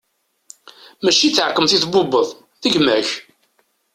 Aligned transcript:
Mačči 1.03 1.27
d 1.29 1.33
taɛkemt 1.35 1.75
i 1.75 1.77
tbubbeḍ, 1.79 2.27
d 2.61 2.63
gma-k! 2.73 3.09